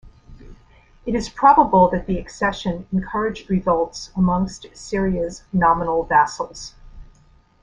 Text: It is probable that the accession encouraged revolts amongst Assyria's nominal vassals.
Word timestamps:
It 1.05 1.13
is 1.13 1.29
probable 1.29 1.87
that 1.91 2.07
the 2.07 2.17
accession 2.17 2.87
encouraged 2.91 3.51
revolts 3.51 4.09
amongst 4.15 4.65
Assyria's 4.65 5.43
nominal 5.53 6.05
vassals. 6.05 6.73